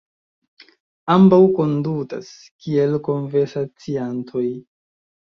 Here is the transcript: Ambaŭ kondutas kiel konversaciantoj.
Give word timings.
Ambaŭ 1.15 1.37
kondutas 1.59 2.31
kiel 2.63 2.95
konversaciantoj. 3.09 4.47